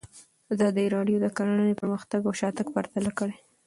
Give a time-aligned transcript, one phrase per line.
[0.53, 3.35] ازادي راډیو د کرهنه پرمختګ او شاتګ پرتله کړی.